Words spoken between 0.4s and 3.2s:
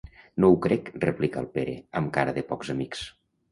No ho crec —replica el Pere, amb cara de pocs amics—.